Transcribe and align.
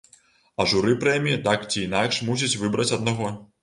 А 0.61 0.65
журы 0.71 0.95
прэміі 1.03 1.41
так 1.51 1.69
ці 1.71 1.87
інакш 1.87 2.25
мусіць 2.31 2.55
выбраць 2.67 2.93
аднаго. 3.03 3.37